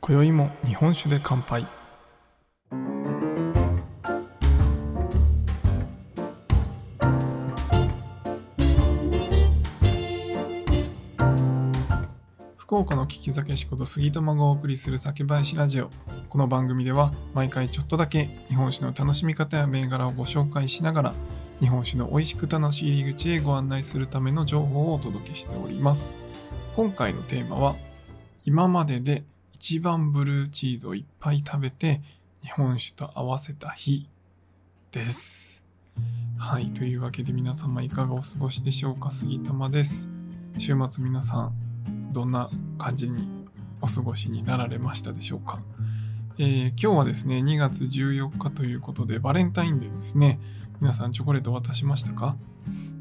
[0.00, 1.66] 今宵も日本酒で乾杯。
[12.66, 15.90] 福岡の聞き酒仕事杉玉がお送りする酒林ラジオ。
[16.28, 21.14] この番組では毎回ちょっとだけ日本酒の楽しみ方や銘柄をご紹介しながら
[21.60, 26.16] 日本酒の美味しく楽しい入り口へご案内するための情報をお届けしております。
[26.74, 27.76] 今回のテーマは
[28.44, 29.22] 今までで
[29.54, 32.00] 一番ブルーチーズをいっぱい食べて
[32.42, 34.08] 日本酒と合わせた日
[34.90, 35.62] です。
[36.36, 39.12] はいというわけで皆様いかがお過ごしでしょうか？
[39.12, 40.10] 杉玉です。
[40.58, 41.65] 週末皆さん
[42.16, 43.28] どんな感じに
[43.82, 45.60] お過ごしになられましたでしょうか、
[46.38, 50.40] えー、今日はですね2月14日ということでバレンタインデーですね。
[50.80, 52.36] 皆さんチョコレート渡しましたか？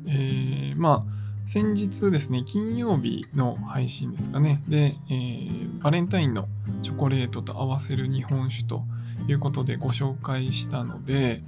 [0.05, 4.63] えー、まあ先日ですね、金曜日の配信ですかね。
[4.67, 6.47] で、えー、バレンタインの
[6.81, 8.83] チョコレートと合わせる日本酒と
[9.27, 11.43] いうことでご紹介したので、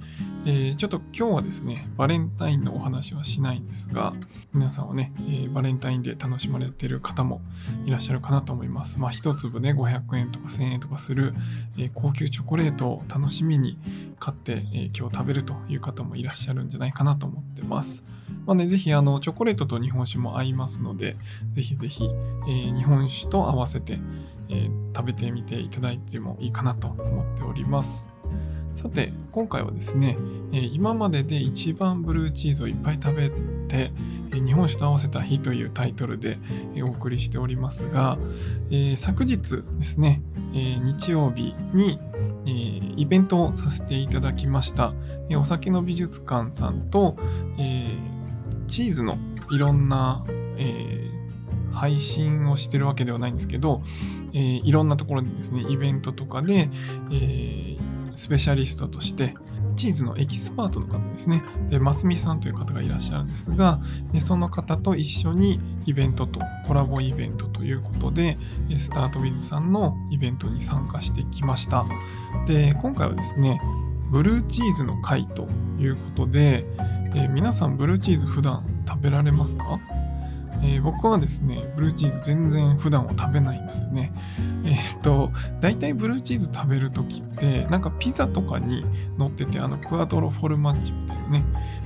[0.46, 4.14] えー、ちょっと今日はですね、バレンタインのお話はしないんですが、
[4.54, 7.40] 皆さんはね、えー、バレンタインで楽しまれている方も
[7.84, 9.00] いらっしゃるかなと思います。
[9.00, 11.34] まあ、一粒ね、500円とか1000円とかする、
[11.76, 13.76] えー、高級チョコレートを楽しみに
[14.20, 18.04] 買って、え今日食べるという方もいらっしゃるんじゃないかなと思ってます。
[18.46, 21.16] まあね、ぜひあのチョコレートと日本酒も合いますので、
[21.52, 22.04] ぜひぜひ、
[22.48, 23.98] えー、日本酒と合わせて、
[24.48, 28.06] えー、食べてみていただいてもいいかなと思っております。
[28.78, 30.16] さて、今回はですね、
[30.52, 33.92] えー、今までで一番ブルーチーズをいっぱい食べて、
[34.30, 36.38] えー、日本酒と合わせた日というタイトルで、
[36.76, 38.18] えー、お送りしておりますが、
[38.70, 40.22] え昨日ですね、
[40.54, 41.98] え日曜日に、
[42.46, 42.50] え
[42.96, 44.94] イベントをさせていただきました、
[45.28, 47.16] えお酒の美術館さんと、
[47.58, 47.96] え
[48.68, 49.18] チーズの
[49.50, 50.24] いろんな、
[50.56, 51.10] え
[51.72, 53.82] 配信をしてるわけではないんですけど、
[54.32, 56.70] えいろんなところでですね、イベントとかで、
[57.12, 57.76] え
[58.14, 59.34] スペシャリストとして、
[59.78, 61.42] チーズのエキスパートの方ですね。
[61.68, 63.80] で、ますみさんという方がいらっしゃるんですが、
[64.18, 68.38] その方と一緒にイベントとコラボイベントということで、
[68.76, 71.86] スタートウィズさんのイベントに参加してきました。
[72.46, 73.62] で、今回はですね、
[74.10, 75.46] ブルーチーズの会と
[75.78, 76.66] いうことで、
[77.14, 79.80] えー、皆さんブルーチーズ普段食べられますか？
[80.60, 84.12] えー、僕はですね、ブルーチーズ全然普段は食べないんですよね。
[84.64, 85.30] えー、っと、
[85.60, 88.84] 大体ブルーチーズ食べるときって、なんかピザとかに
[89.16, 91.44] 乗ってて、あの、クアトロフォルマッチみたいなね、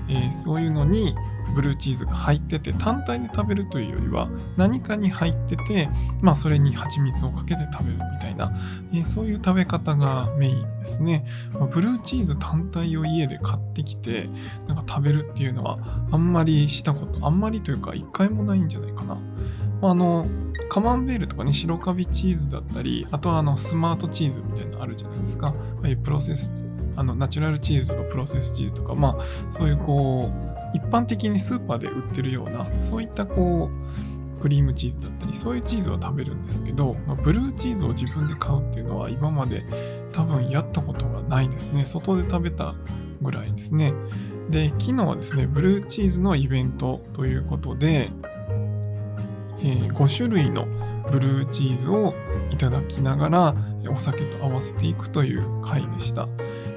[0.09, 1.15] えー、そういうのに、
[1.55, 5.89] ブルーチーズが入ってて単体で食べるというよりは何かに入ってて
[6.21, 8.53] まあそれに蜂蜜をかけて食べるみたいな、
[8.93, 14.29] えー、そういう食べ方がメインですね、まあ、ブルーチーズ単体を家で買ってきて
[14.67, 15.79] なんか食べるっていうのは
[16.11, 19.19] あんまりしたことあんまりというか一回もないんじゃないかな、
[19.81, 20.27] まあ、の
[20.69, 25.55] カマンベールとかね白カビチーズだったりあとはあのスマートチーズみたいなのあるじゃないですか、
[26.03, 26.65] プロセス
[26.97, 39.65] あのナチュラルチーズとかプロセスチーズとかまあそういうこう一般的にスーパーで売ってるような、そういったこう、クリームチーズだったり、そういうチーズは食べるんですけど、まあ、ブルーチーズを自分で買うっていうのは今まで
[40.11, 41.85] 多分やったことがないですね。
[41.85, 42.75] 外で食べた
[43.21, 43.95] ぐらいですね。
[44.51, 48.11] で、昨日はですね、ブルーチーズのイベントということで、
[49.61, 50.67] えー、5種類の
[51.11, 52.15] ブルーチーズを
[52.51, 53.55] いただきながら
[53.89, 56.29] お酒と合わせていくという回でした。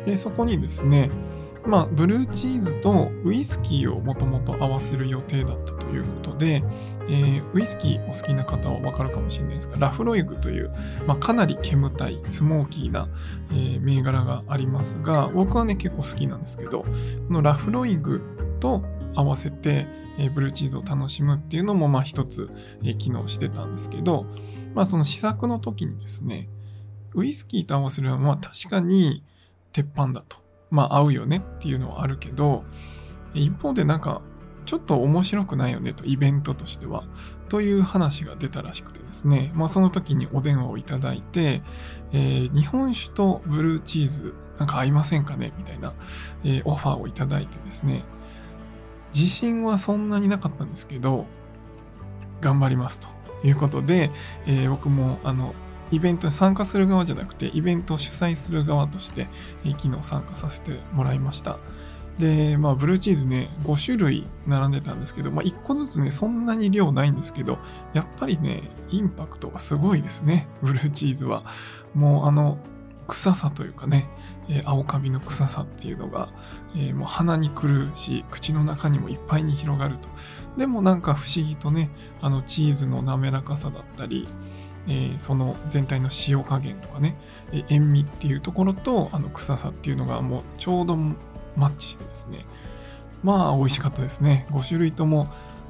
[0.06, 1.10] で、そこにですね、
[1.68, 6.64] まあ、ブルーチーズとウイスキーをもともと合わせる予定だったということで、
[7.08, 10.72] えー、ウイスキーお好きな方はわかるかもしれないですが、ラフロイグという、
[11.08, 13.10] まあ、かなり煙たい、スモーキーな、
[13.52, 16.88] えー、銘柄がありますが、僕はね、結構好きなんですけど、こ
[17.30, 18.22] のラフロイグ
[18.60, 18.84] と
[19.16, 19.88] 合わせて、
[20.18, 22.50] えー、ブルーチーズを楽しむっていうのも、まあ一つ、
[22.84, 24.26] えー、機能してたんですけど、
[24.74, 26.50] まあその試作の時にですね、
[27.14, 29.24] ウイスキーと合わせるのは、まあ確かに
[29.72, 30.45] 鉄板だと。
[30.70, 32.64] まあ合うよねっていうのはあるけど、
[33.34, 34.22] 一方でなんか、
[34.66, 37.04] ちょっと面白くないよねと、イベントとしては。
[37.50, 39.52] という話が出たらしくてですね。
[39.54, 41.62] まあその時にお電話をいただいて、
[42.12, 45.94] えー、日本酒とブルーチーズなんか合いませんかねみたいな、
[46.44, 48.04] えー、オファーをいただいてですね。
[49.14, 51.26] 自信はそんなになかったんですけど、
[52.42, 53.08] 頑張りますと
[53.44, 54.12] いうことで、
[54.46, 55.54] えー、僕もあの
[55.92, 59.28] イベントに参加する側じゃなくて、イベントを主催する側として、
[59.78, 61.58] 昨日参加させてもらいました。
[62.18, 67.58] で、まあ、ブルーチーズね、5種類並んでたんですけど、まあ、1個ずつね、そんなに量ないんですけど、
[67.94, 71.44] やっぱりね、インパクトがすごいですね、ブルーチーズは。
[71.94, 72.58] もう、あの、
[73.08, 74.08] 臭さというかね、
[74.50, 76.30] えー、青カビの臭さっていうのが、
[76.76, 80.10] えー、もう鼻に来るし、口の中にもいっぱいに広がると。
[80.58, 81.90] でもなんか不思議とね、
[82.22, 84.28] あのチーズの滑らかさだったり、
[84.88, 87.18] えー、その全体の塩加減とかね、
[87.52, 92.46] えー、塩味っていうところとあの臭さっていうのがもうちょうどマッチしてですね。
[93.24, 94.46] まあ美味しかったですね。
[94.52, 95.28] 5種類とも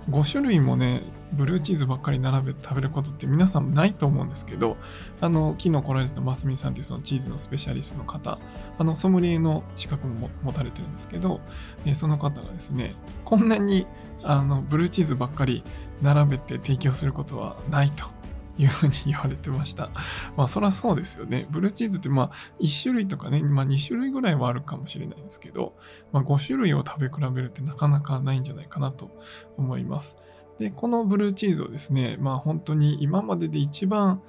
[0.10, 1.02] 5種類もね
[1.34, 4.78] ブルーチーズばっかり並べて食べることって皆さんないと思うんですけど
[5.20, 8.38] あの昨日来られたますみさんっていうそのチーズのスペシャリストの方
[8.78, 11.42] あのソムリエの資格も持たれてるんですけど、
[11.86, 13.88] えー、その方がですねこんなに
[14.24, 15.64] あのブルーチーズばっかり
[16.02, 18.15] 並べて提供することはないと。
[18.58, 19.90] いうふうに言われてました。
[20.38, 21.48] まあそりゃそうですよね。
[21.50, 25.76] ブルーチーズってまあ1種類とかね、まあ2種類ぐらいはあるかもしれないですけど、
[26.12, 29.12] まあ5種類を食べ比べるってなかなかないんじゃないかなと
[29.58, 30.18] 思います。
[30.58, 34.22] で、このブルーチーズをですね、まあ本当に今までで一番、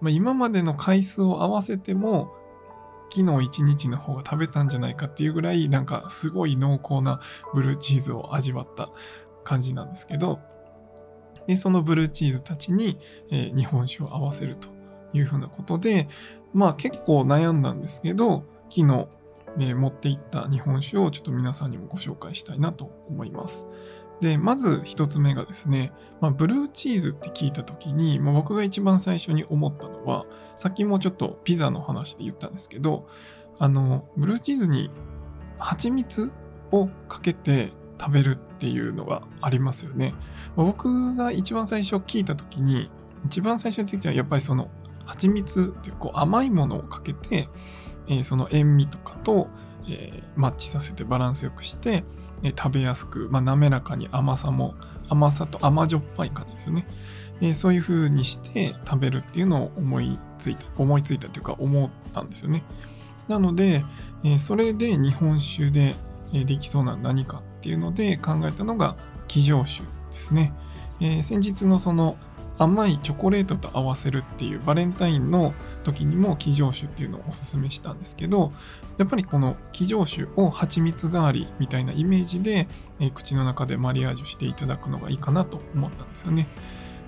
[0.00, 2.34] まあ今までの回数を合わせても、
[3.10, 7.20] 昨日一日の方が食べたんじゃないかっていうぐらいなんかすごい濃厚な
[7.54, 8.90] ブルーチーズを味わった
[9.44, 10.40] 感じなんですけど、
[11.46, 12.98] で、そのブルーチーズたちに、
[13.30, 14.68] えー、日本酒を合わせると
[15.12, 16.08] いうふうなことで、
[16.52, 19.08] まあ結構悩んだんですけど、昨日、
[19.56, 23.66] ね、持っていった日本酒をちょっと皆さんにもご紹介したいなと思います。
[24.20, 30.24] で、まず一つ目がですね、まあ、ブルーチーズって聞いた時に、まあ、僕が一番最初に思ったのは、
[30.56, 33.06] さっきもちょっとピザの話で言ったんですけど、
[33.58, 34.90] あの、ブルーチーズに
[35.58, 36.32] 蜂蜜
[36.72, 40.14] をかけて食べるっていうのがありますよね。
[40.54, 42.90] 僕が一番最初聞いた時に、
[43.26, 44.70] 一番最初に聞いたのはやっぱりその
[45.04, 47.48] 蜂蜜っていうこう甘いものをかけて、
[48.08, 49.48] えー、その塩味とかと、
[49.88, 52.04] えー、マッチさせてバランスよくして、
[52.42, 54.74] えー、食べやすく、まあ、滑らかに甘さも
[55.08, 56.86] 甘さと甘じょっぱい感じですよね。
[57.40, 62.62] えー、そういう風にして食べるっていうのを思いついた、思いついたというか思ったんですよね。
[63.28, 63.84] なので、
[64.24, 65.94] えー、それで日本酒で、
[66.32, 68.94] できそうな何かっていうので考えたのが
[69.26, 69.82] 騎乗酒
[70.12, 70.52] ですね、
[71.00, 72.16] えー、先日のその
[72.58, 75.52] 甘いチョコレートと合わせるっていうバレンタインの
[75.82, 78.52] 時にも騎乗酒っていうのをおすすめしたんですけど
[78.98, 82.68] やっぱりこの騎乗酒を蜂蜜代わりみたいなイメージで、
[83.00, 86.46] えー、口の中でマリアージュしていただくのがいいかなと思ったんですよね。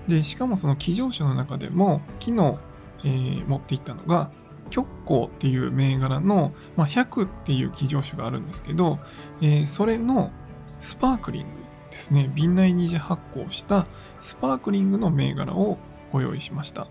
[0.09, 2.57] でしかもその騎乗酒の中でも昨日、
[3.05, 4.29] えー、持っていったのが
[4.69, 8.99] 極光っていう銘柄の、まあ、100っていう騎乗酒があるんですけど、
[9.41, 10.31] えー、それの
[10.79, 11.55] スパークリング
[11.91, 12.31] ですね。
[12.33, 13.87] 瓶内二次発酵した
[14.19, 15.77] スパークリングの銘柄を
[16.11, 16.87] ご用意しました。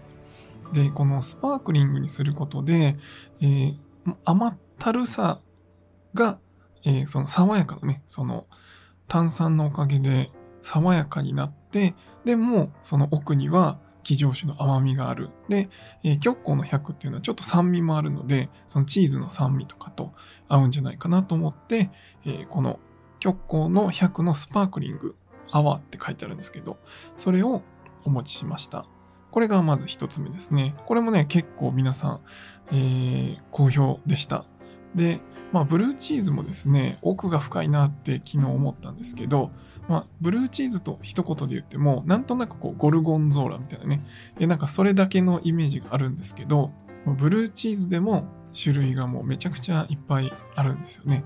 [0.72, 2.96] で、このスパークリングにすることで、
[3.40, 3.76] えー、
[4.24, 5.40] 甘ったるさ
[6.14, 6.38] が、
[6.84, 8.46] えー、その爽やかなね、その
[9.06, 10.30] 炭酸のおかげで
[10.62, 11.94] 爽やかになって、
[12.24, 15.30] でもその奥には騎乗酒の甘みがある。
[15.48, 15.68] で、
[16.02, 20.12] えー、極光の100っていうのはちょっと酸味もあるので、そのチーズの酸味とかと
[20.48, 21.90] 合うんじゃないかなと思って、
[22.24, 22.80] えー、この
[23.20, 25.16] 極光の100のスパークリング
[25.50, 26.78] アワーって書いてあるんですけど、
[27.16, 27.62] それを
[28.04, 28.86] お持ちしました。
[29.30, 30.74] これがまず一つ目ですね。
[30.86, 32.20] これもね、結構皆さん、
[32.72, 34.44] えー、好評でした。
[34.94, 35.20] で、
[35.52, 39.50] まあ、ブルーチーズもですね、奥が深いなって昨日思ったんですけど、
[39.88, 44.02] まあ、ブルーチーズと一言で言っても、なんとなくこう、ゴルゴンゾーラみたいなね、
[44.38, 46.72] えなんかそれだけのイメージがあるんですけど、
[47.06, 48.26] ブルーチーズでも
[48.60, 51.24] 種類がもうめちゃくちゃいっぱいあるんですよね。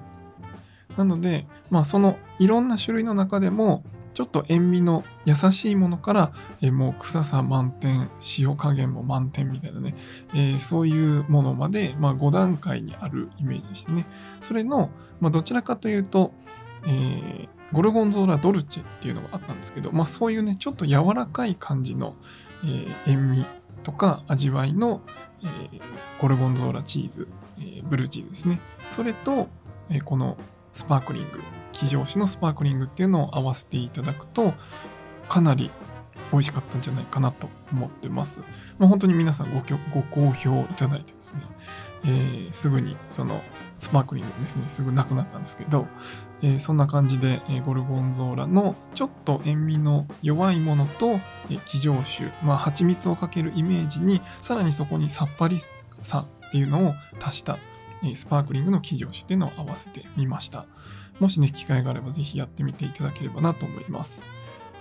[0.97, 3.85] なので、まあそのいろんな種類の中でも、
[4.15, 9.95] ちょっと塩味の優しいものから、えもう臭さ満点、塩加減も満点みたいなね、
[10.35, 14.07] えー、そういうものまで、まあ、5段階にあるイメージでしてね。
[14.43, 16.33] それの、まあ、どちらかというと、
[16.85, 22.15] えー、ゴルゴンゾーラドルチェっていうのがあったんですけど、まあ、そういうね、ちょっと柔らかい感じの、
[22.65, 23.47] えー、塩味
[23.83, 25.01] とか味わいの、
[25.43, 25.81] えー、
[26.21, 28.61] ゴルゴンゾーラチーズ、えー、ブルーチーズですね。
[28.91, 29.49] それと、
[29.89, 30.37] えー、この
[30.73, 31.41] スパークリング、
[31.73, 34.55] 騎乗種のスパークリングっていうのを合わせていただくと、
[35.29, 35.71] かなり
[36.33, 38.41] 美味しかったんじゃないかなと思ってます。
[38.79, 39.61] まあ、本当に皆さんご
[39.95, 41.43] ご好評いただいてですね、
[42.05, 43.41] えー、すぐにその
[43.77, 45.87] スパークリングですね、すぐなくなったんですけど、
[46.41, 51.11] えー、そんな感じで、えー、ゴルゴンゾーラのちょっと塩味の弱いものと、
[51.51, 55.59] えー、騎乗種、まあ蜂蜜をかけるイメージに、さらにそこにさっぱり
[56.03, 57.59] さっていうのを足した
[58.15, 60.67] スパークリングの騎乗種ってのを合わせてみました。
[61.21, 64.23] もしね、機会があればぜひやってみていただければなと思います。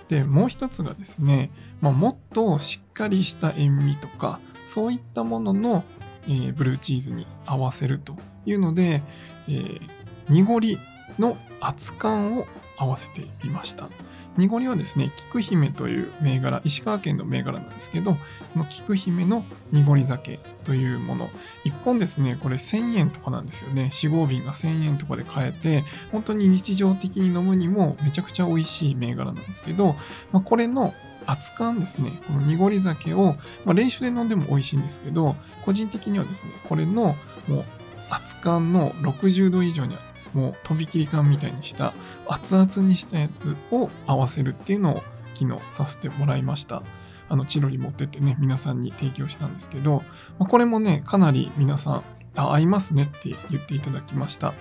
[0.08, 1.50] で、もう一つがですね、
[1.80, 5.84] まあ、もっとしっかりした塩味とか、そういったものの、
[6.24, 9.02] えー、ブルーチーズに合わせるというので、
[9.48, 9.80] えー、
[10.28, 10.78] 濁り
[11.18, 13.88] の熱燗を合わせてみました。
[14.36, 18.18] 濁りはですね、菊姫という銘柄、石川県の銘柄なんですけど、こ
[18.58, 21.30] の菊姫の濁り酒というもの、
[21.64, 23.90] 1本ですね、これ1000円とかなんですよね。
[23.92, 29.96] 4合瓶が1000円とかで買えて、本当に日常的に飲むにもめちゃくちゃ美味しい銘柄なんですけど、
[30.32, 30.94] まあ、これの
[31.26, 37.16] 熱燗ですね、この濁り酒を、まあ、冷酒で飲んでも美味しいんですけど、個人的にはですね、これの
[37.48, 37.64] もう
[38.10, 39.96] 熱燗の60度以上に
[40.34, 41.92] もうとびきり感みたいにした
[42.28, 45.02] 熱々にしたやつを合わせるっていうのを
[45.34, 46.82] 機能させてもらいました。
[47.28, 50.02] あの、チロリ持ってってね、皆さんに提供したんですけど、
[50.38, 52.02] まあ、これもね、かなり皆さん、
[52.36, 54.52] あ、合いますねって言っていただきました。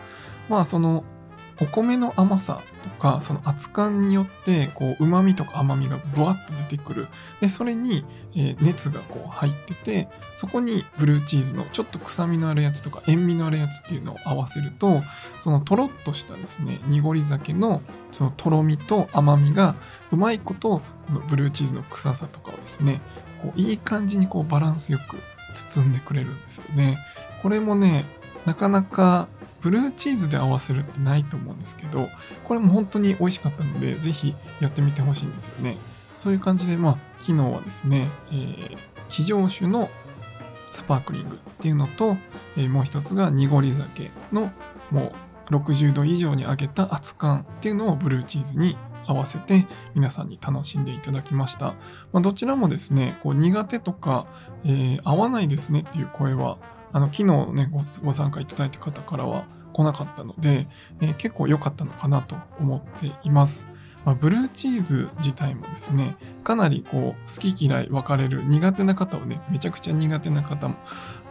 [0.50, 1.04] まあ、その、
[1.62, 7.08] お米の甘さとか、その熱燗によって、こう、旨味とか甘みがブワッと出てくる。
[7.39, 8.03] で、それに、
[8.36, 15.03] え、熱がこう入ってて、そこにブルーチーズのちょっと臭みのあるやつとか、塩味のあるやつっていうのを合わせると、
[15.38, 19.75] そのとろっとしたですね、濁り酒のそのとろみと甘みが、
[20.12, 23.01] うまいことこの、ブルーチーズの臭さとかをですね、
[23.41, 25.18] こういい感じにこうバランスよく
[25.53, 26.98] 包んでくれるんですよね。
[27.41, 28.06] これもね、
[28.46, 29.27] なかなか
[29.62, 32.10] ブルーチーズで合わせるってないと思うんですけど、
[32.48, 35.77] これも本当に美味しかったので、ぜひやってみてほしいんですよね。
[36.13, 38.77] そういう感じで、まあ、昨日はですね、えー、
[39.08, 39.89] 非常酒の
[40.72, 42.18] スパークリングっていうのと、
[42.58, 44.51] えー、もう一つが濁り酒の
[44.89, 45.13] も
[45.50, 49.65] う60度以上に上げた熱燗っていうのをブルーチーズに合わせて
[49.96, 51.74] 皆さんに楽しんでいただきました。
[52.13, 54.27] まあ、どちらもですね、こう苦手とか、
[54.63, 56.58] えー、合わないですねっていう声は
[56.93, 57.69] あの、昨日ね
[58.01, 60.67] ご、参加いただいた方からは来なかったので、
[61.01, 63.67] えー、結構良かったのかなと思っています。
[64.05, 70.75] まあ、ブルーチーズ自体もですね、かなりこう、好き嫌い分かれる苦手な方をね、めちゃくちゃ苦手な方も、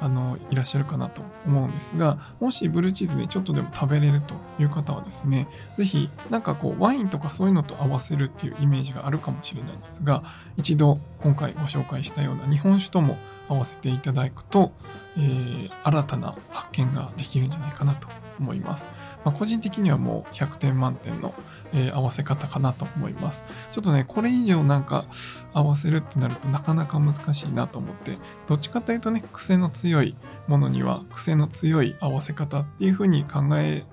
[0.01, 10.23] あの、いらっしゃるかなと思うんですが、もしブルーチーズでちょっとでも食べれるという方はですね、ぜひ、なんかこう、ワインとかそういうのと合わせるっていうイメージがあるかもしれないんですが、
[10.57, 13.17] 一度今回ご紹介したような日本酒とも
[13.51, 14.73] 合わせていただくと、
[15.19, 18.89] えー、新たな発見ができるんじゃないかなと思います。
[19.25, 21.35] まあ、個人的にはもう100点満点の、
[21.73, 23.45] えー、合わせ方かなと思います。
[23.73, 25.05] ちょっとね、これ以上なんか
[25.53, 30.17] 合わせるってなるとなかなか難しいなと思って、どっちかというとね、癖の強い
[30.47, 33.85] ものには癖の強い合わせ方っていう風に考え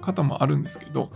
[0.00, 1.10] 方もあるんですけど、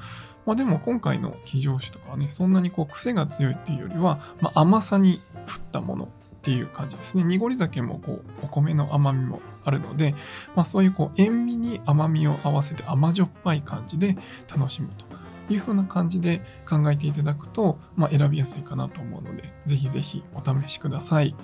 [0.46, 7.24] まあでも今回の非常酒とかはね、そんなにこう癖が強いっていうよりは、まあ、甘さに振ったものっていう感じですね。
[7.24, 10.14] 濁り酒もこうお米の甘みもあるので、
[10.54, 14.16] まあ、そういうこう塩味に甘みを合わせて甘じょっぱい感じで
[14.48, 21.34] 楽しむという風な感じで考えていただくと、まあ、選びやすいかなと思うので、ぜひぜひお試しください。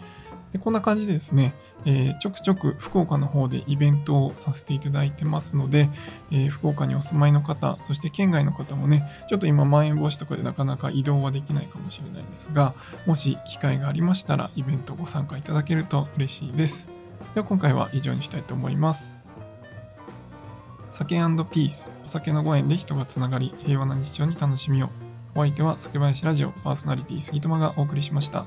[0.55, 1.53] でこんな感じでですね、
[1.85, 5.91] えー、ちょくちょく福岡の方でイベントをさせていただいてますので、
[6.31, 12.73] えー、福岡にお住まいの方、そして県外の方もね、ちょっと今まん延防止とかでなかなか移動はできないかもしれないですが、
[13.05, 16.89] もし機会がありましたらイベントご参加いただけると嬉しいです。
[17.35, 19.19] では今回は以上にしたいと思います。
[20.93, 24.91] 酒ピース、お酒のご縁で人がつながり、平和な日常に楽しみを。
[25.35, 28.47] お相手は酒林ラジオパーソナリティ杉友がお送りしました。